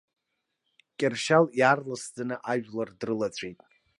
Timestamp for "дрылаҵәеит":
2.99-3.59